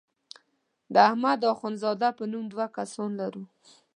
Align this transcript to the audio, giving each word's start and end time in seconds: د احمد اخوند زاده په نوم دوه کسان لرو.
د 0.93 0.95
احمد 1.09 1.39
اخوند 1.51 1.77
زاده 1.83 2.09
په 2.17 2.23
نوم 2.31 2.45
دوه 2.53 2.65
کسان 2.77 3.09
لرو. 3.21 3.43